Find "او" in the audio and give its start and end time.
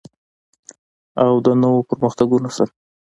1.23-1.31